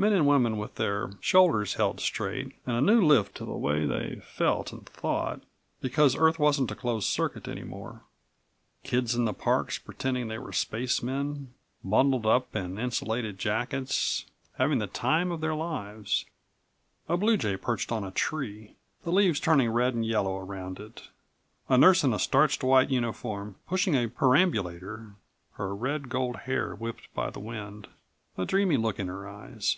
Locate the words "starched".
22.18-22.64